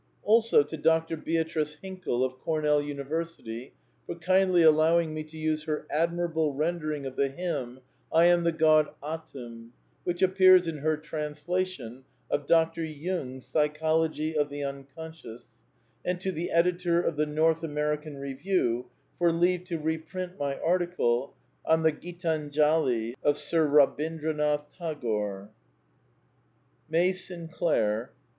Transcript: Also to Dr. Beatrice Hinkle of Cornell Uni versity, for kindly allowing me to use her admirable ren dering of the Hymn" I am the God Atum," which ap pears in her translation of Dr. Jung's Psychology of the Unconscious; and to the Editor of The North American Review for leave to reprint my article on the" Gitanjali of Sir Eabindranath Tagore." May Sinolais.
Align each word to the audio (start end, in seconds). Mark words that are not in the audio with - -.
Also 0.23 0.63
to 0.63 0.77
Dr. 0.77 1.15
Beatrice 1.15 1.75
Hinkle 1.75 2.23
of 2.23 2.39
Cornell 2.39 2.81
Uni 2.81 3.03
versity, 3.03 3.69
for 4.07 4.15
kindly 4.15 4.63
allowing 4.63 5.13
me 5.13 5.23
to 5.25 5.37
use 5.37 5.65
her 5.65 5.85
admirable 5.91 6.55
ren 6.55 6.79
dering 6.79 7.05
of 7.05 7.15
the 7.15 7.29
Hymn" 7.29 7.81
I 8.11 8.25
am 8.25 8.43
the 8.43 8.51
God 8.51 8.95
Atum," 9.03 9.69
which 10.03 10.23
ap 10.23 10.35
pears 10.37 10.67
in 10.67 10.77
her 10.79 10.97
translation 10.97 12.05
of 12.31 12.47
Dr. 12.47 12.83
Jung's 12.83 13.45
Psychology 13.45 14.35
of 14.35 14.49
the 14.49 14.63
Unconscious; 14.63 15.49
and 16.03 16.19
to 16.19 16.31
the 16.31 16.49
Editor 16.49 16.99
of 16.99 17.15
The 17.15 17.27
North 17.27 17.61
American 17.61 18.17
Review 18.17 18.87
for 19.19 19.31
leave 19.31 19.65
to 19.65 19.77
reprint 19.77 20.39
my 20.39 20.57
article 20.61 21.35
on 21.63 21.83
the" 21.83 21.91
Gitanjali 22.01 23.13
of 23.21 23.37
Sir 23.37 23.69
Eabindranath 23.69 24.63
Tagore." 24.75 25.51
May 26.89 27.11
Sinolais. 27.11 28.09